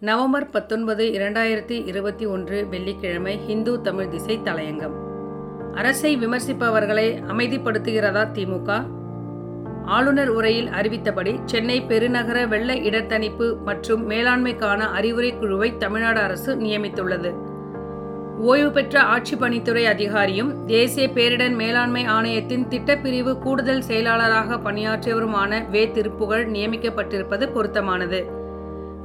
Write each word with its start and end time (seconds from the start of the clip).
November 0.00 0.50
பத்தொன்பது 0.50 1.04
இரண்டாயிரத்தி 1.04 1.86
இருபத்தி 1.86 2.26
ஒன்று 2.26 2.66
வெள்ளிக்கிழமை 2.68 3.38
ஹிந்து 3.38 3.80
தமிழ் 3.80 4.08
திசை 4.08 4.40
தலையங்கம். 4.44 4.92
அரசை 5.74 6.16
விமர்சிப்பவர்களை 6.16 7.24
அமைதிப்படுத்துகிறதா 7.28 8.26
திமுக? 8.34 8.86
ஆளுநர் 9.84 10.28
உரையில் 10.28 10.66
அறிவித்தபடி 10.66 11.38
சென்னை 11.44 11.80
பெருநகர 11.80 12.48
வெள்ள 12.48 12.74
இடத்தணிப்பு 12.74 13.56
மற்றும் 13.64 14.10
மேலாண்மைக்கான 14.10 14.78
அறிவுரை 14.78 15.38
குழுவை 15.38 15.76
தமிழ்நாடு 15.76 16.20
அரசு 16.20 16.56
நியமித்துள்ளது. 16.56 17.34
ஓய்வு 18.38 18.70
பெற்ற 18.70 19.00
ஆட்சி 19.00 19.36
பணித்துறை 19.36 19.84
அதிகாரியும் 19.84 20.64
தேசிய 20.64 21.08
பேரிடர் 21.08 21.54
மேலாண்மை 21.54 22.04
ஆணையத்தின் 22.04 22.66
திட்டப்பிரிவு 22.68 23.38
கூடுதல் 23.38 23.82
செயலாளராக 23.82 24.56
பணியாற்றியவருமான 24.56 25.70
வே. 25.70 25.90
திருப்புகழ் 25.90 26.46
நியமிக்கப்பட்டிருப்பது 26.46 27.52
பொருத்தமானது. 27.52 28.35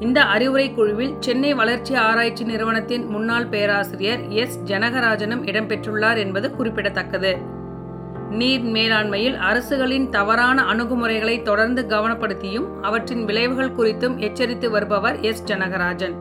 இந்த 0.06 0.24
அறிவுரை 0.24 0.74
குழுவில் 0.74 1.16
சென்னை 1.20 1.54
வளர்ச்சி 1.54 1.96
ஆராய்ச்சி 1.96 2.44
நிறுவனத்தின் 2.44 3.06
முன்னாள் 3.06 3.46
பேராசிரியர் 3.46 4.28
எஸ். 4.30 4.60
ஜனகராஜனும் 4.66 5.44
இடம்பெற்றுள்ளார் 5.44 6.18
என்பது 6.18 6.56
குறிப்பிடத்தக்கது. 6.56 7.38
நீர் 8.30 8.62
மேலாண்மையில் 8.62 9.38
அரசுகளின் 9.38 10.10
தவறான 10.10 10.64
அணுகுமுறைகளை 10.64 11.42
தொடர்ந்து 11.42 11.86
கவனப்படுத்தியும் 11.90 12.68
அவற்றின் 12.82 13.26
விளைவுகள் 13.26 13.76
குறித்தும் 13.76 14.18
எச்சரித்து 14.18 14.70
வருபவர் 14.70 15.20
எஸ். 15.20 15.44
ஜனகராஜன். 15.44 16.16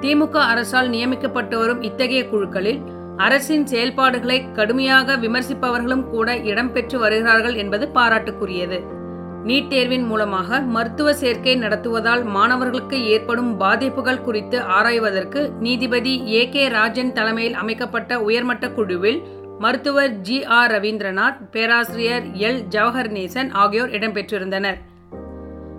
திமுக 0.00 0.36
அரசால் 0.36 0.88
நியமிக்கப்பட்டு 0.88 1.58
வரும் 1.58 1.82
இத்தகைய 1.82 2.28
குழுக்களில் 2.28 2.82
அரசின் 3.16 3.66
செயல்பாடுகளை 3.66 4.52
கடுமையாக 4.52 5.16
விமர்சிப்பவர்களும் 5.16 6.04
கூட 6.04 6.36
இடம்பெற்று 6.36 6.96
வருகிறார்கள் 6.96 7.54
என்பது 7.54 7.88
பாராட்டுக்குரியது. 7.94 9.00
நீட் 9.44 9.68
தேர்வின் 9.68 10.04
மூலமாக 10.06 10.60
மருத்துவ 10.60 11.14
சேர்க்கை 11.14 11.56
நடத்துவதால் 11.56 12.24
மாணவர்களுக்கு 12.24 13.06
ஏற்படும் 13.06 13.56
பாதிப்புகள் 13.56 14.20
குறித்து 14.20 14.60
ஆராய்வதற்கு 14.60 15.50
நீதிபதி 15.60 16.28
ஏ 16.32 16.48
கே 16.48 16.68
ராஜன் 16.68 17.12
தலைமையில் 17.12 17.54
அமைக்கப்பட்ட 17.54 18.20
உயர்மட்ட 18.20 18.70
குழுவில் 18.70 19.22
மருத்துவர் 19.58 20.12
ஜி 20.20 20.44
ஆர் 20.44 20.70
ரவீந்திரநாத் 20.70 21.40
பேராசிரியர் 21.50 22.22
எல் 22.22 22.62
ஜவஹர்நேசன் 22.70 23.50
ஆகியோர் 23.52 23.90
இடம்பெற்றிருந்தனர். 23.90 24.78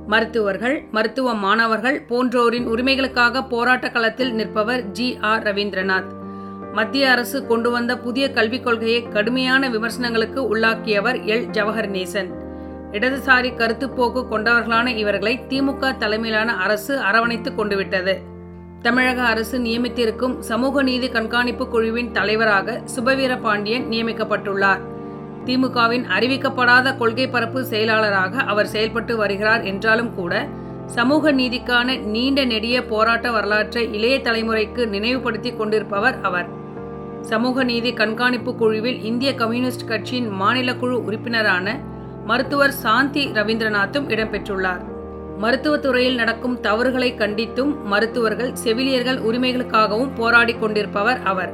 மருத்துவர்கள் 0.07 0.83
மருத்துவ 0.91 1.33
மாணவர்கள் 1.33 2.05
போன்றோரின் 2.09 2.67
உரிமைகளுக்காக 2.67 3.47
போராட்ட 3.47 3.89
களத்தில் 3.89 4.33
நிற்பவர் 4.33 4.85
ஜி 4.91 5.17
ஆர் 5.21 5.43
ரவீந்திரநாத். 5.43 6.11
மத்திய 6.73 7.11
அரசு 7.11 7.45
கொண்டு 7.45 7.71
வந்த 7.71 7.97
புதிய 7.97 8.31
கல்விக் 8.31 8.63
கொள்கையை 8.63 9.03
கடுமையான 9.09 9.69
விமர்சனங்களுக்கு 9.69 10.55
உள்ளாக்கியவர் 10.55 11.19
எல் 11.25 11.45
ஜவஹர்நேசன். 11.51 12.42
இடதுசாரி 12.93 13.49
கருத்துப்போக்கு 13.57 14.21
கொண்டவர்களான 14.27 14.87
இவர்களை 14.87 15.45
திமுக 15.49 15.97
தலைமையிலான 15.97 16.55
அரசு 16.55 16.99
அரவணைத்துக் 16.99 17.59
கொண்டுவிட்டது. 17.59 18.13
தமிழக 18.81 19.21
அரசு 19.21 19.59
நியமித்திருக்கும் 19.59 20.39
சமூக 20.39 20.83
நீதி 20.83 21.09
கண்காணிப்பு 21.09 21.67
குழுவின் 21.67 22.11
தலைவராக 22.11 22.81
சுபவீர 22.95 23.41
பாண்டியன் 23.41 23.85
நியமிக்கப்பட்டுள்ளார். 23.89 24.81
திமுகவின் 25.45 26.05
அறிவிக்கப்படாத 26.17 26.97
கொள்கை 26.97 27.27
பரப்பு 27.27 27.65
செயலாளராக 27.65 28.41
அவர் 28.41 28.67
செயல்பட்டு 28.67 29.17
வருகிறார் 29.17 29.63
என்றாலும் 29.63 30.15
கூட 30.15 30.47
சமூக 30.85 31.31
நீதிக்கான 31.33 31.99
நீண்ட 31.99 32.45
நெடிய 32.45 32.85
போராட்ட 32.85 33.31
வரலாற்றை 33.31 33.93
இளைய 33.93 34.17
தலைமுறைக்கு 34.17 34.87
நினைவுபடுத்தி 34.87 35.53
கொண்டிருப்பவர் 35.53 36.19
அவர். 36.21 36.47
சமூக 37.21 37.63
நீதி 37.63 37.93
கண்காணிப்பு 37.93 38.55
குழுவில் 38.55 39.01
இந்திய 39.03 39.35
கம்யூனிஸ்ட் 39.35 39.87
கட்சியின் 39.87 40.29
மாநில 40.29 40.75
குழு 40.75 41.03
உறுப்பினரான 41.05 41.79
மருத்துவர் 42.25 42.71
சாந்தி 42.71 43.27
ரவீந்திரநாத்தும் 43.27 44.07
இடம்பெற்றுள்ளார். 44.07 44.91
மருத்துவத்துறையில் 45.41 46.15
நடக்கும் 46.15 46.59
தவறுகளை 46.59 47.13
கண்டித்தும் 47.13 47.83
மருத்துவர்கள் 47.83 48.53
செவிலியர்கள் 48.53 49.17
உரிமைகளுக்காகவும் 49.17 50.11
போராடி 50.15 50.53
கொண்டிருப்பவர் 50.53 51.21
அவர். 51.23 51.53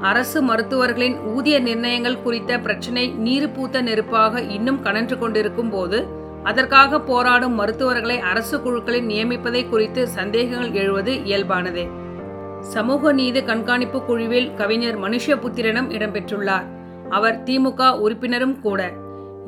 அரசு 0.00 0.42
மருத்துவர்களின் 0.42 1.20
ஊதிய 1.20 1.60
நிர்ணயங்கள் 1.60 2.22
குறித்த 2.22 2.58
பிரச்சினை 2.58 3.14
நீருப்பூத்த 3.18 3.54
பூத்த 3.54 3.82
நெருப்பாக 3.82 4.40
இன்னும் 4.40 4.82
கனன்று 4.82 5.18
கொண்டிருக்கும் 5.18 5.70
போது 5.70 6.06
அதற்காக 6.42 7.00
போராடும் 7.00 7.54
மருத்துவர்களை 7.54 8.18
அரசு 8.18 8.60
குழுக்களில் 8.60 9.06
நியமிப்பதை 9.06 9.68
குறித்து 9.68 10.08
சந்தேகங்கள் 10.08 10.72
எழுவது 10.72 11.12
இயல்பானதே. 11.12 11.88
சமூக 12.60 13.12
நீதி 13.12 13.42
கண்காணிப்பு 13.42 14.04
குழுவில் 14.04 14.54
கவிஞர் 14.54 15.00
மனுஷபுத்திரனும் 15.00 15.90
இடம்பெற்றுள்ளார். 15.90 16.64
அவர் 17.10 17.42
திமுக 17.42 17.98
உறுப்பினரும் 17.98 18.60
கூட. 18.60 18.92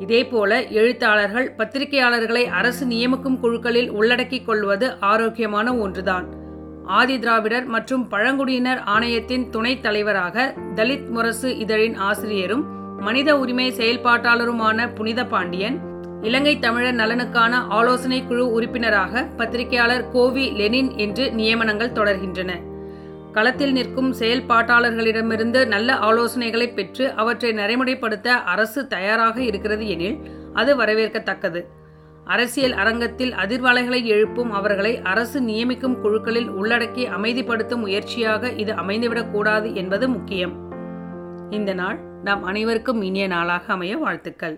இதேபோல 0.01 0.69
எழுத்தாளர்கள் 0.69 1.53
பத்திரிகையாளர்களை 1.57 2.43
அரசு 2.43 2.85
நியமிக்கும் 2.85 3.39
குழுக்களில் 3.39 3.89
உள்ளடக்கிக் 3.89 4.45
கொள்வது 4.45 4.99
ஆரோக்கியமான 4.99 5.75
ஒன்றுதான். 5.75 6.25
ஆதி 6.85 7.19
திராவிடர் 7.19 7.65
மற்றும் 7.65 8.07
பழங்குடியினர் 8.07 8.77
ஆணையத்தின் 8.77 9.49
துணைத் 9.49 9.81
தலைவராக 9.81 10.53
தலித் 10.75 11.09
முரசு 11.09 11.57
இதழின் 11.57 11.95
ஆசிரியரும் 11.95 12.65
மனித 12.99 13.39
உரிமை 13.39 13.71
செயல்பாட்டாளருமான 13.71 14.95
புனித 14.95 15.25
பாண்டியன் 15.25 15.79
இலங்கை 16.21 16.59
தமிழர் 16.59 16.95
நலனுக்கான 16.95 17.53
ஆலோசனை 17.69 18.27
குழு 18.27 18.51
உறுப்பினராக 18.51 19.27
பத்திரிகையாளர் 19.37 20.09
கோவி 20.11 20.51
லெனின் 20.51 20.97
என்று 20.97 21.31
நியமனங்கள் 21.37 21.95
தொடர்கின்றன. 21.99 22.51
களத்தில் 23.31 23.71
நிற்கும் 23.71 24.13
செயல்பாட்டாளர்களிடமிருந்து 24.13 25.67
நல்ல 25.67 25.93
ஆலோசனைகளை 25.93 26.73
பெற்று 26.73 27.11
அவற்றை 27.11 27.51
நடைமுறைப்படுத்த 27.51 28.27
அரசு 28.27 28.87
தயாராக 28.87 29.41
இருக்கிறது 29.41 29.89
எனில் 29.89 30.17
அது 30.53 30.77
வரவேற்கத்தக்கது. 30.77 31.61
அரசியல் 32.25 32.73
அரங்கத்தில் 32.73 33.31
அதிர்வலைகளை 33.31 34.03
எழுப்பும் 34.03 34.51
அவர்களை 34.51 35.01
அரசு 35.03 35.41
நியமிக்கும் 35.41 35.99
குழுக்களில் 36.01 36.49
உள்ளடக்கி 36.49 37.03
அமைதிப்படுத்தும் 37.17 37.83
முயற்சியாக 37.85 38.51
இது 38.51 38.73
அமைந்துவிடக்கூடாது 38.73 39.73
என்பது 39.73 40.09
முக்கியம். 40.09 40.53
இந்த 41.49 41.73
நாள் 41.73 41.99
நாம் 42.23 42.43
அனைவருக்கும் 42.43 43.01
இனிய 43.01 43.27
நாளாக 43.27 43.73
அமைய 43.73 43.97
வாழ்த்துக்கள். 43.97 44.49